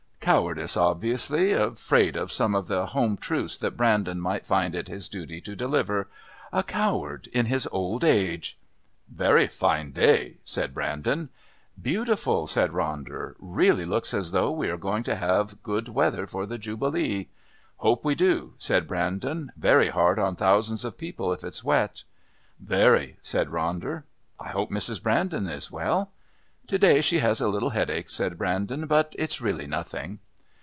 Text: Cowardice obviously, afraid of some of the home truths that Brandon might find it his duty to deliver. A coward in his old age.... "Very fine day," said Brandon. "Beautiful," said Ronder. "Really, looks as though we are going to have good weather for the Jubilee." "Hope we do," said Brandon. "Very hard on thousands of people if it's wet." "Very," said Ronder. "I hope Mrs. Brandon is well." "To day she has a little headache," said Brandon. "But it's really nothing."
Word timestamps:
Cowardice 0.23 0.77
obviously, 0.77 1.51
afraid 1.51 2.15
of 2.15 2.31
some 2.31 2.53
of 2.55 2.67
the 2.67 2.85
home 2.85 3.17
truths 3.17 3.57
that 3.57 3.75
Brandon 3.75 4.21
might 4.21 4.45
find 4.45 4.75
it 4.75 4.87
his 4.87 5.09
duty 5.09 5.41
to 5.41 5.55
deliver. 5.55 6.07
A 6.53 6.61
coward 6.61 7.25
in 7.33 7.47
his 7.47 7.67
old 7.71 8.03
age.... 8.03 8.55
"Very 9.09 9.47
fine 9.47 9.91
day," 9.91 10.37
said 10.45 10.75
Brandon. 10.75 11.29
"Beautiful," 11.81 12.45
said 12.45 12.69
Ronder. 12.71 13.33
"Really, 13.39 13.83
looks 13.83 14.13
as 14.13 14.31
though 14.31 14.51
we 14.51 14.69
are 14.69 14.77
going 14.77 15.01
to 15.03 15.15
have 15.15 15.63
good 15.63 15.89
weather 15.89 16.27
for 16.27 16.45
the 16.45 16.59
Jubilee." 16.59 17.29
"Hope 17.77 18.05
we 18.05 18.13
do," 18.15 18.53
said 18.59 18.87
Brandon. 18.87 19.51
"Very 19.57 19.89
hard 19.89 20.17
on 20.19 20.35
thousands 20.35 20.85
of 20.85 20.99
people 20.99 21.33
if 21.33 21.43
it's 21.43 21.63
wet." 21.63 22.03
"Very," 22.59 23.17
said 23.23 23.47
Ronder. 23.49 24.03
"I 24.39 24.49
hope 24.49 24.69
Mrs. 24.69 25.01
Brandon 25.01 25.47
is 25.47 25.71
well." 25.71 26.11
"To 26.67 26.77
day 26.79 27.01
she 27.01 27.19
has 27.19 27.41
a 27.41 27.49
little 27.49 27.71
headache," 27.71 28.09
said 28.09 28.37
Brandon. 28.37 28.87
"But 28.87 29.13
it's 29.17 29.41
really 29.41 29.67
nothing." 29.67 30.19